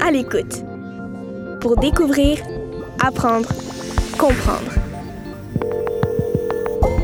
À 0.00 0.10
l'écoute. 0.10 0.64
Pour 1.60 1.76
découvrir, 1.76 2.38
apprendre, 2.98 3.48
comprendre. 4.18 4.72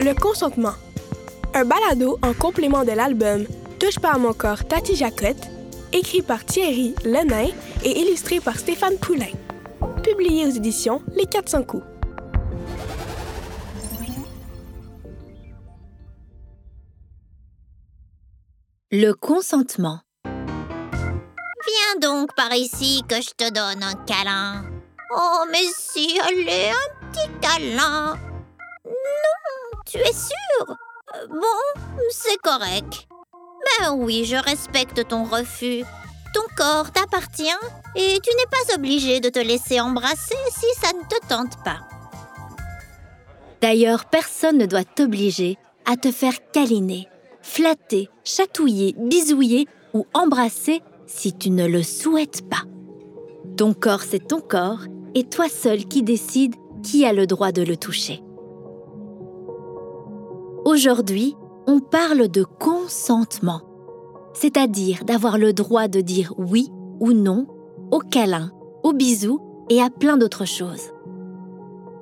Le 0.00 0.18
consentement. 0.18 0.72
Un 1.54 1.66
balado 1.66 2.18
en 2.22 2.32
complément 2.32 2.84
de 2.84 2.92
l'album 2.92 3.44
Touche 3.78 3.98
pas 3.98 4.12
à 4.12 4.18
mon 4.18 4.32
corps 4.32 4.64
Tati 4.64 4.94
Jacotte, 4.94 5.50
écrit 5.92 6.22
par 6.22 6.44
Thierry 6.46 6.94
Lenain 7.04 7.48
et 7.84 8.00
illustré 8.00 8.40
par 8.40 8.58
Stéphane 8.58 8.96
Poulain. 8.96 9.32
Publié 10.02 10.46
aux 10.46 10.50
éditions 10.50 11.02
Les 11.14 11.26
400 11.26 11.64
coups. 11.64 11.84
Le 18.90 19.12
consentement. 19.12 20.00
Donc 22.00 22.34
par 22.34 22.52
ici 22.54 23.02
que 23.08 23.16
je 23.20 23.30
te 23.30 23.50
donne 23.52 23.82
un 23.82 23.94
câlin. 24.06 24.64
Oh, 25.14 25.44
mais 25.50 25.64
si, 25.76 26.18
allez, 26.20 26.70
un 26.70 27.10
petit 27.10 27.28
câlin. 27.40 28.16
Non, 28.84 29.80
tu 29.86 29.98
es 29.98 30.12
sûr? 30.12 30.76
Euh, 31.14 31.26
Bon, 31.28 31.82
c'est 32.10 32.38
correct. 32.38 33.06
Ben 33.78 33.92
oui, 33.92 34.24
je 34.24 34.36
respecte 34.36 35.06
ton 35.08 35.24
refus. 35.24 35.84
Ton 36.34 36.42
corps 36.56 36.90
t'appartient 36.90 37.44
et 37.94 38.18
tu 38.22 38.30
n'es 38.30 38.46
pas 38.50 38.74
obligé 38.74 39.20
de 39.20 39.28
te 39.28 39.38
laisser 39.38 39.78
embrasser 39.80 40.38
si 40.50 40.66
ça 40.80 40.92
ne 40.94 41.02
te 41.02 41.26
tente 41.28 41.62
pas. 41.62 41.80
D'ailleurs, 43.60 44.06
personne 44.06 44.56
ne 44.58 44.66
doit 44.66 44.84
t'obliger 44.84 45.58
à 45.84 45.96
te 45.96 46.10
faire 46.10 46.34
câliner, 46.52 47.08
flatter, 47.42 48.08
chatouiller, 48.24 48.94
bisouiller 48.96 49.68
ou 49.92 50.06
embrasser 50.14 50.82
si 51.14 51.32
tu 51.32 51.50
ne 51.50 51.66
le 51.66 51.82
souhaites 51.82 52.48
pas. 52.48 52.62
Ton 53.56 53.74
corps, 53.74 54.02
c'est 54.02 54.26
ton 54.26 54.40
corps 54.40 54.80
et 55.14 55.24
toi 55.24 55.48
seul 55.48 55.84
qui 55.84 56.02
décides 56.02 56.54
qui 56.82 57.04
a 57.04 57.12
le 57.12 57.26
droit 57.26 57.52
de 57.52 57.62
le 57.62 57.76
toucher. 57.76 58.22
Aujourd'hui, 60.64 61.36
on 61.66 61.80
parle 61.80 62.28
de 62.28 62.44
consentement, 62.44 63.60
c'est-à-dire 64.32 65.04
d'avoir 65.04 65.38
le 65.38 65.52
droit 65.52 65.86
de 65.86 66.00
dire 66.00 66.34
oui 66.38 66.70
ou 66.98 67.12
non 67.12 67.46
au 67.90 67.98
câlin, 67.98 68.50
au 68.82 68.92
bisou 68.92 69.38
et 69.68 69.82
à 69.82 69.90
plein 69.90 70.16
d'autres 70.16 70.46
choses. 70.46 70.92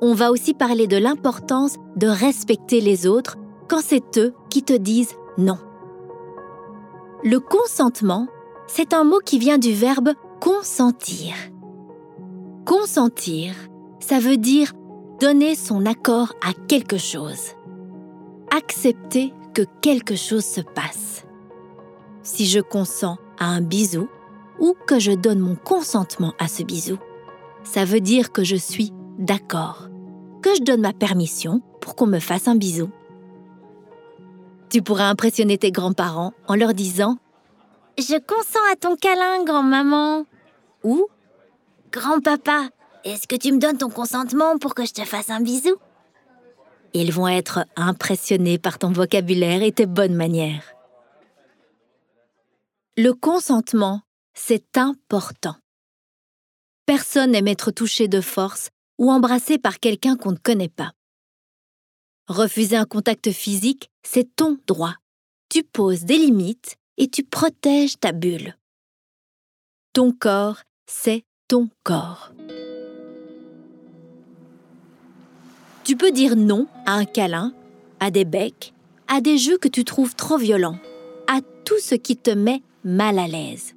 On 0.00 0.14
va 0.14 0.30
aussi 0.30 0.54
parler 0.54 0.86
de 0.86 0.96
l'importance 0.96 1.76
de 1.96 2.06
respecter 2.06 2.80
les 2.80 3.06
autres 3.06 3.36
quand 3.68 3.80
c'est 3.82 4.16
eux 4.18 4.32
qui 4.48 4.62
te 4.62 4.72
disent 4.72 5.14
non. 5.38 5.58
Le 7.24 7.38
consentement, 7.40 8.28
c'est 8.74 8.94
un 8.94 9.04
mot 9.04 9.18
qui 9.18 9.38
vient 9.38 9.58
du 9.58 9.74
verbe 9.74 10.14
consentir. 10.40 11.34
Consentir, 12.64 13.54
ça 14.00 14.18
veut 14.18 14.38
dire 14.38 14.72
donner 15.20 15.54
son 15.54 15.84
accord 15.84 16.32
à 16.40 16.54
quelque 16.68 16.96
chose. 16.96 17.50
Accepter 18.50 19.34
que 19.52 19.60
quelque 19.82 20.16
chose 20.16 20.46
se 20.46 20.62
passe. 20.62 21.26
Si 22.22 22.46
je 22.46 22.60
consens 22.60 23.18
à 23.38 23.44
un 23.44 23.60
bisou 23.60 24.08
ou 24.58 24.74
que 24.86 24.98
je 24.98 25.12
donne 25.12 25.40
mon 25.40 25.54
consentement 25.56 26.32
à 26.38 26.48
ce 26.48 26.62
bisou, 26.62 26.96
ça 27.64 27.84
veut 27.84 28.00
dire 28.00 28.32
que 28.32 28.42
je 28.42 28.56
suis 28.56 28.90
d'accord, 29.18 29.90
que 30.40 30.54
je 30.54 30.62
donne 30.62 30.80
ma 30.80 30.94
permission 30.94 31.60
pour 31.82 31.94
qu'on 31.94 32.06
me 32.06 32.20
fasse 32.20 32.48
un 32.48 32.56
bisou. 32.56 32.88
Tu 34.70 34.80
pourras 34.80 35.10
impressionner 35.10 35.58
tes 35.58 35.72
grands-parents 35.72 36.32
en 36.48 36.54
leur 36.54 36.72
disant⁇ 36.72 37.14
Je 37.98 38.18
consens 38.18 38.72
à 38.72 38.76
ton 38.76 38.96
câlin, 38.96 39.44
grand-maman⁇ 39.44 40.20
ou⁇ 40.82 40.96
Grand-papa, 41.92 42.70
est-ce 43.04 43.28
que 43.28 43.36
tu 43.36 43.52
me 43.52 43.58
donnes 43.58 43.76
ton 43.76 43.90
consentement 43.90 44.56
pour 44.56 44.74
que 44.74 44.86
je 44.86 44.94
te 44.94 45.04
fasse 45.04 45.28
un 45.28 45.40
bisou?⁇ 45.40 45.74
Ils 46.94 47.12
vont 47.12 47.28
être 47.28 47.66
impressionnés 47.76 48.58
par 48.58 48.78
ton 48.78 48.92
vocabulaire 48.92 49.62
et 49.62 49.72
tes 49.72 49.84
bonnes 49.84 50.14
manières. 50.14 50.74
Le 52.96 53.12
consentement, 53.12 54.00
c'est 54.32 54.78
important. 54.78 55.56
Personne 56.86 57.32
n'aime 57.32 57.48
être 57.48 57.72
touché 57.72 58.08
de 58.08 58.22
force 58.22 58.70
ou 58.98 59.10
embrassé 59.10 59.58
par 59.58 59.80
quelqu'un 59.80 60.16
qu'on 60.16 60.32
ne 60.32 60.36
connaît 60.36 60.68
pas. 60.68 60.92
Refuser 62.26 62.76
un 62.76 62.86
contact 62.86 63.32
physique, 63.32 63.90
c'est 64.02 64.34
ton 64.34 64.58
droit. 64.66 64.94
Tu 65.50 65.62
poses 65.62 66.04
des 66.04 66.16
limites 66.16 66.76
et 66.98 67.08
tu 67.08 67.22
protèges 67.22 67.98
ta 67.98 68.12
bulle. 68.12 68.56
Ton 69.92 70.12
corps, 70.12 70.62
c'est 70.86 71.24
ton 71.48 71.68
corps. 71.82 72.32
Tu 75.84 75.96
peux 75.96 76.12
dire 76.12 76.36
non 76.36 76.66
à 76.86 76.94
un 76.94 77.04
câlin, 77.04 77.52
à 78.00 78.10
des 78.10 78.24
becs, 78.24 78.72
à 79.08 79.20
des 79.20 79.36
jeux 79.36 79.58
que 79.58 79.68
tu 79.68 79.84
trouves 79.84 80.14
trop 80.14 80.38
violents, 80.38 80.78
à 81.26 81.40
tout 81.64 81.78
ce 81.78 81.94
qui 81.94 82.16
te 82.16 82.30
met 82.30 82.62
mal 82.84 83.18
à 83.18 83.26
l'aise. 83.26 83.74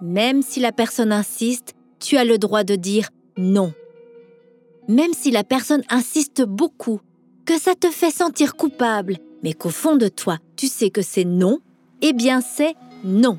Même 0.00 0.42
si 0.42 0.60
la 0.60 0.72
personne 0.72 1.12
insiste, 1.12 1.74
tu 2.00 2.16
as 2.16 2.24
le 2.24 2.38
droit 2.38 2.64
de 2.64 2.74
dire 2.74 3.08
non. 3.36 3.72
Même 4.88 5.12
si 5.12 5.30
la 5.30 5.44
personne 5.44 5.82
insiste 5.88 6.42
beaucoup, 6.42 7.00
que 7.44 7.58
ça 7.58 7.74
te 7.74 7.90
fait 7.90 8.10
sentir 8.10 8.56
coupable, 8.56 9.18
mais 9.42 9.52
qu'au 9.52 9.70
fond 9.70 9.96
de 9.96 10.08
toi, 10.08 10.38
tu 10.56 10.68
sais 10.68 10.90
que 10.90 11.02
c'est 11.02 11.24
non, 11.24 11.58
eh 12.02 12.12
bien 12.12 12.40
c'est 12.40 12.74
non. 13.04 13.38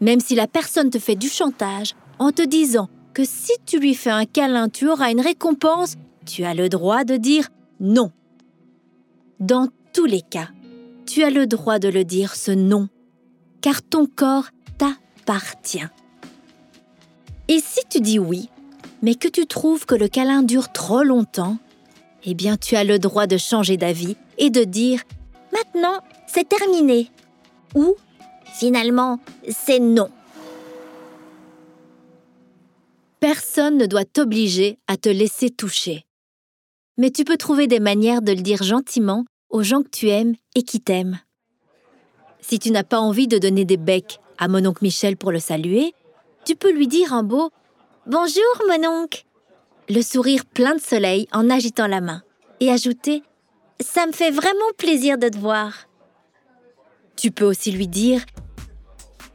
Même 0.00 0.20
si 0.20 0.34
la 0.34 0.46
personne 0.46 0.90
te 0.90 0.98
fait 0.98 1.16
du 1.16 1.28
chantage 1.28 1.94
en 2.18 2.32
te 2.32 2.42
disant 2.42 2.88
que 3.14 3.24
si 3.24 3.52
tu 3.66 3.78
lui 3.78 3.94
fais 3.94 4.10
un 4.10 4.26
câlin, 4.26 4.68
tu 4.68 4.88
auras 4.88 5.10
une 5.10 5.20
récompense, 5.20 5.96
tu 6.26 6.44
as 6.44 6.54
le 6.54 6.68
droit 6.68 7.04
de 7.04 7.16
dire 7.16 7.48
non. 7.80 8.12
Dans 9.40 9.68
tous 9.92 10.04
les 10.04 10.22
cas, 10.22 10.48
tu 11.06 11.22
as 11.22 11.30
le 11.30 11.46
droit 11.46 11.78
de 11.78 11.88
le 11.88 12.04
dire 12.04 12.34
ce 12.34 12.50
non, 12.50 12.88
car 13.60 13.82
ton 13.82 14.06
corps 14.06 14.48
t'appartient. 14.78 15.88
Et 17.48 17.60
si 17.60 17.80
tu 17.88 18.00
dis 18.00 18.18
oui, 18.18 18.50
mais 19.02 19.14
que 19.14 19.28
tu 19.28 19.46
trouves 19.46 19.86
que 19.86 19.94
le 19.94 20.08
câlin 20.08 20.42
dure 20.42 20.70
trop 20.70 21.02
longtemps, 21.02 21.56
eh 22.24 22.34
bien 22.34 22.56
tu 22.56 22.76
as 22.76 22.84
le 22.84 22.98
droit 22.98 23.26
de 23.26 23.36
changer 23.36 23.76
d'avis 23.76 24.16
et 24.38 24.50
de 24.50 24.64
dire⁇ 24.64 25.00
Maintenant, 25.52 26.00
c'est 26.26 26.48
terminé⁇ 26.48 27.02
ou 27.74 27.96
Finalement, 28.58 29.20
c'est 29.48 29.78
non. 29.78 30.10
Personne 33.20 33.76
ne 33.76 33.86
doit 33.86 34.04
t'obliger 34.04 34.78
à 34.86 34.96
te 34.96 35.08
laisser 35.08 35.50
toucher. 35.50 36.06
Mais 36.96 37.10
tu 37.10 37.24
peux 37.24 37.36
trouver 37.36 37.66
des 37.66 37.78
manières 37.78 38.22
de 38.22 38.32
le 38.32 38.40
dire 38.40 38.62
gentiment 38.62 39.24
aux 39.50 39.62
gens 39.62 39.82
que 39.82 39.90
tu 39.90 40.08
aimes 40.08 40.34
et 40.56 40.62
qui 40.62 40.80
t'aiment. 40.80 41.20
Si 42.40 42.58
tu 42.58 42.72
n'as 42.72 42.84
pas 42.84 42.98
envie 42.98 43.28
de 43.28 43.38
donner 43.38 43.64
des 43.64 43.76
becs 43.76 44.18
à 44.38 44.48
mon 44.48 44.64
oncle 44.64 44.82
Michel 44.82 45.16
pour 45.16 45.30
le 45.30 45.38
saluer, 45.38 45.94
tu 46.44 46.56
peux 46.56 46.72
lui 46.72 46.88
dire 46.88 47.12
un 47.12 47.22
beau 47.22 47.50
Bonjour, 48.06 48.62
mon 48.66 49.02
oncle 49.02 49.26
le 49.88 50.02
sourire 50.02 50.44
plein 50.44 50.74
de 50.74 50.80
soleil 50.80 51.28
en 51.32 51.48
agitant 51.50 51.86
la 51.86 52.00
main, 52.00 52.22
et 52.60 52.70
ajouter 52.70 53.22
Ça 53.80 54.06
me 54.06 54.12
fait 54.12 54.30
vraiment 54.30 54.72
plaisir 54.76 55.18
de 55.18 55.28
te 55.28 55.38
voir. 55.38 55.87
Tu 57.18 57.32
peux 57.32 57.44
aussi 57.44 57.72
lui 57.72 57.88
dire 57.88 58.20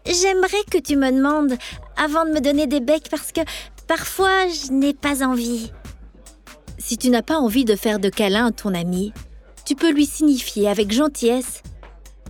J'aimerais 0.06 0.64
que 0.72 0.78
tu 0.78 0.96
me 0.96 1.12
demandes 1.12 1.58
avant 1.98 2.24
de 2.24 2.32
me 2.32 2.40
donner 2.40 2.66
des 2.66 2.80
becs 2.80 3.10
parce 3.12 3.34
que 3.34 3.42
parfois 3.88 4.48
je 4.48 4.72
n'ai 4.72 4.94
pas 4.94 5.22
envie. 5.22 5.70
Si 6.78 6.98
tu 6.98 7.10
n'as 7.10 7.22
pas 7.22 7.38
envie 7.38 7.66
de 7.66 7.76
faire 7.76 8.00
de 8.00 8.08
câlin 8.08 8.48
à 8.48 8.52
ton 8.52 8.74
ami, 8.74 9.12
tu 9.66 9.76
peux 9.76 9.92
lui 9.92 10.06
signifier 10.06 10.70
avec 10.70 10.94
gentillesse 10.94 11.62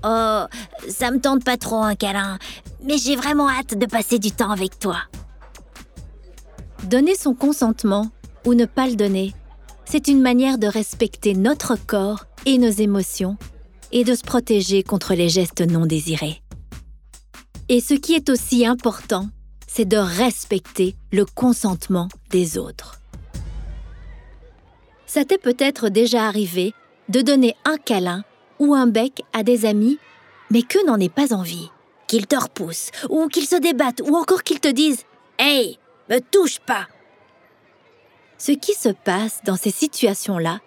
Oh, 0.03 0.43
ça 0.89 1.11
me 1.11 1.19
tente 1.19 1.45
pas 1.45 1.57
trop 1.57 1.83
un 1.83 1.95
câlin, 1.95 2.39
mais 2.83 2.97
j'ai 2.97 3.15
vraiment 3.15 3.47
hâte 3.47 3.77
de 3.77 3.85
passer 3.85 4.17
du 4.17 4.31
temps 4.31 4.51
avec 4.51 4.79
toi. 4.79 4.97
Donner 6.85 7.15
son 7.15 7.35
consentement 7.35 8.09
ou 8.45 8.55
ne 8.55 8.65
pas 8.65 8.87
le 8.87 8.95
donner, 8.95 9.33
c'est 9.85 10.07
une 10.07 10.21
manière 10.21 10.57
de 10.57 10.67
respecter 10.67 11.35
notre 11.35 11.75
corps 11.75 12.25
et 12.47 12.57
nos 12.57 12.71
émotions 12.71 13.37
et 13.93 14.03
de 14.03 14.15
se 14.15 14.23
protéger 14.23 14.83
contre 14.83 15.13
les 15.13 15.29
gestes 15.29 15.61
non 15.61 15.85
désirés. 15.85 16.41
Et 17.69 17.79
ce 17.79 17.93
qui 17.93 18.15
est 18.15 18.29
aussi 18.29 18.65
important, 18.65 19.29
c'est 19.67 19.85
de 19.85 19.97
respecter 19.97 20.95
le 21.11 21.25
consentement 21.25 22.09
des 22.29 22.57
autres. 22.57 22.99
Ça 25.05 25.23
t'est 25.23 25.37
peut-être 25.37 25.89
déjà 25.89 26.25
arrivé 26.25 26.73
de 27.09 27.21
donner 27.21 27.55
un 27.65 27.77
câlin 27.77 28.23
ou 28.59 28.73
un 28.73 28.87
bec 28.87 29.21
à 29.31 29.43
des 29.43 29.65
amis, 29.65 29.99
mais 30.49 30.63
qu'eux 30.63 30.85
n'en 30.85 30.99
aient 30.99 31.07
pas 31.07 31.33
envie, 31.33 31.69
qu'ils 32.07 32.27
te 32.27 32.35
repoussent, 32.35 32.89
ou 33.09 33.27
qu'ils 33.27 33.47
se 33.47 33.55
débattent, 33.55 34.01
ou 34.05 34.15
encore 34.15 34.43
qu'ils 34.43 34.59
te 34.59 34.67
disent 34.67 35.05
Hey, 35.37 35.77
me 36.09 36.19
touche 36.19 36.59
pas 36.59 36.87
Ce 38.37 38.51
qui 38.51 38.73
se 38.73 38.89
passe 38.89 39.41
dans 39.45 39.55
ces 39.55 39.71
situations-là, 39.71 40.61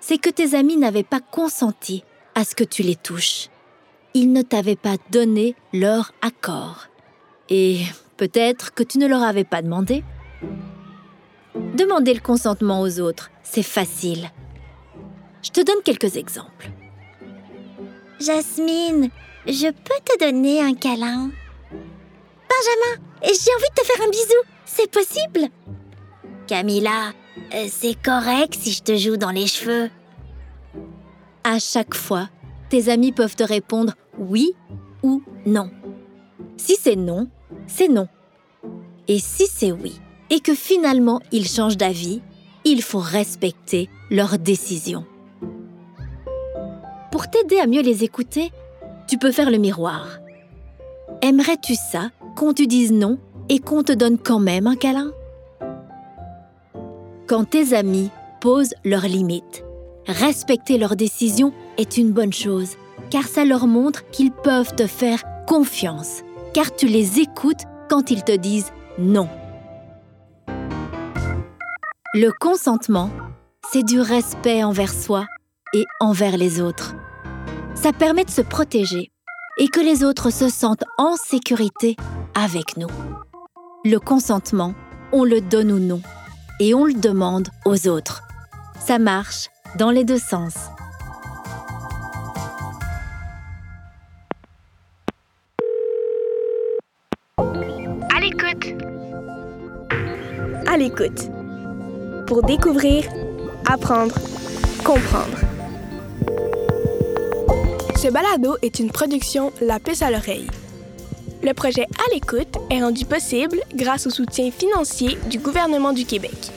c'est 0.00 0.18
que 0.18 0.30
tes 0.30 0.56
amis 0.56 0.76
n'avaient 0.76 1.02
pas 1.04 1.20
consenti 1.20 2.02
à 2.38 2.44
que 2.44 2.62
tu 2.62 2.84
les 2.84 2.94
touches. 2.94 3.48
ils 4.14 4.32
ne 4.32 4.42
t'avaient 4.42 4.76
pas 4.76 4.96
donné 5.10 5.56
leur 5.72 6.12
accord. 6.22 6.86
Et 7.48 7.80
peut-être 8.16 8.72
que 8.74 8.84
tu 8.84 8.98
ne 8.98 9.08
leur 9.08 9.22
avais 9.22 9.44
pas 9.44 9.60
demandé. 9.60 10.04
Demander 11.74 12.14
le 12.14 12.20
consentement 12.20 12.80
aux 12.80 13.00
autres, 13.00 13.30
c'est 13.42 13.64
facile. 13.64 14.30
Je 15.42 15.50
te 15.50 15.64
donne 15.64 15.82
quelques 15.84 16.16
exemples. 16.16 16.70
Jasmine, 18.20 19.10
je 19.46 19.68
peux 19.70 20.00
te 20.04 20.18
donner 20.24 20.60
un 20.60 20.74
câlin 20.74 21.30
Benjamin, 22.50 23.02
j'ai 23.22 23.52
envie 23.56 23.70
de 23.70 23.80
te 23.80 23.84
faire 23.84 24.06
un 24.06 24.10
bisou. 24.10 24.42
C'est 24.64 24.90
possible? 24.90 25.52
Camilla, 26.46 27.12
euh, 27.54 27.66
c'est 27.68 28.00
correct 28.00 28.54
si 28.54 28.72
je 28.72 28.82
te 28.82 28.96
joue 28.96 29.16
dans 29.16 29.32
les 29.32 29.48
cheveux. 29.48 29.90
À 31.50 31.58
chaque 31.58 31.94
fois, 31.94 32.28
tes 32.68 32.90
amis 32.90 33.10
peuvent 33.10 33.34
te 33.34 33.42
répondre 33.42 33.94
oui 34.18 34.52
ou 35.02 35.22
non. 35.46 35.70
Si 36.58 36.76
c'est 36.78 36.94
non, 36.94 37.26
c'est 37.66 37.88
non. 37.88 38.06
Et 39.08 39.18
si 39.18 39.46
c'est 39.46 39.72
oui, 39.72 39.98
et 40.28 40.40
que 40.40 40.54
finalement 40.54 41.22
ils 41.32 41.48
changent 41.48 41.78
d'avis, 41.78 42.20
il 42.66 42.82
faut 42.82 42.98
respecter 42.98 43.88
leur 44.10 44.38
décision. 44.38 45.06
Pour 47.10 47.30
t'aider 47.30 47.58
à 47.58 47.66
mieux 47.66 47.80
les 47.80 48.04
écouter, 48.04 48.52
tu 49.06 49.16
peux 49.16 49.32
faire 49.32 49.50
le 49.50 49.56
miroir. 49.56 50.18
Aimerais-tu 51.22 51.76
ça, 51.76 52.10
qu'on 52.36 52.52
te 52.52 52.62
dise 52.62 52.92
non 52.92 53.18
et 53.48 53.58
qu'on 53.58 53.82
te 53.82 53.92
donne 53.92 54.18
quand 54.18 54.38
même 54.38 54.66
un 54.66 54.76
câlin? 54.76 55.12
Quand 57.26 57.48
tes 57.48 57.72
amis 57.72 58.10
posent 58.38 58.74
leurs 58.84 59.08
limites, 59.08 59.64
respecter 60.08 60.78
leurs 60.78 60.96
décisions 60.96 61.52
est 61.76 61.96
une 61.96 62.12
bonne 62.12 62.32
chose, 62.32 62.76
car 63.10 63.24
ça 63.24 63.44
leur 63.44 63.66
montre 63.66 64.08
qu'ils 64.10 64.32
peuvent 64.32 64.74
te 64.74 64.86
faire 64.86 65.22
confiance, 65.46 66.22
car 66.54 66.74
tu 66.74 66.86
les 66.86 67.20
écoutes 67.20 67.62
quand 67.88 68.10
ils 68.10 68.24
te 68.24 68.36
disent 68.36 68.72
non. 68.98 69.28
Le 72.14 72.30
consentement, 72.40 73.10
c'est 73.70 73.84
du 73.84 74.00
respect 74.00 74.64
envers 74.64 74.92
soi 74.92 75.26
et 75.74 75.84
envers 76.00 76.36
les 76.36 76.60
autres. 76.60 76.94
Ça 77.74 77.92
permet 77.92 78.24
de 78.24 78.30
se 78.30 78.40
protéger 78.40 79.10
et 79.58 79.68
que 79.68 79.80
les 79.80 80.04
autres 80.04 80.30
se 80.30 80.48
sentent 80.48 80.84
en 80.96 81.16
sécurité 81.16 81.96
avec 82.34 82.76
nous. 82.76 82.88
Le 83.84 83.98
consentement, 83.98 84.74
on 85.12 85.24
le 85.24 85.40
donne 85.40 85.72
ou 85.72 85.78
non, 85.78 86.00
et 86.60 86.74
on 86.74 86.84
le 86.84 86.94
demande 86.94 87.48
aux 87.64 87.88
autres. 87.88 88.27
Ça 88.84 88.98
marche 88.98 89.48
dans 89.76 89.90
les 89.90 90.04
deux 90.04 90.18
sens. 90.18 90.54
À 97.36 98.20
l'écoute. 98.20 98.74
À 100.66 100.76
l'écoute. 100.76 101.30
Pour 102.26 102.42
découvrir, 102.42 103.04
apprendre, 103.70 104.14
comprendre. 104.84 105.38
Ce 107.96 108.08
balado 108.08 108.56
est 108.62 108.78
une 108.78 108.90
production 108.90 109.52
La 109.60 109.80
Puce 109.80 110.02
à 110.02 110.10
l'oreille. 110.10 110.48
Le 111.42 111.52
projet 111.52 111.82
À 111.82 112.14
l'écoute 112.14 112.56
est 112.70 112.80
rendu 112.80 113.04
possible 113.04 113.60
grâce 113.74 114.06
au 114.06 114.10
soutien 114.10 114.50
financier 114.50 115.18
du 115.30 115.38
gouvernement 115.38 115.92
du 115.92 116.04
Québec. 116.04 116.50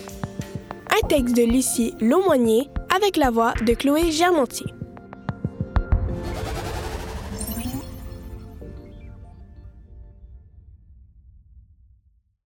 Texte 1.07 1.36
de 1.36 1.44
Lucie 1.44 1.94
Laumonier 2.00 2.69
avec 2.95 3.18
la 3.18 3.31
voix 3.31 3.53
de 3.65 3.74
Chloé 3.74 4.12
Germontier. 4.12 4.68